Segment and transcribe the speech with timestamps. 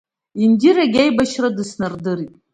[0.43, 2.33] Индирагьы аибашьра дыснардырит.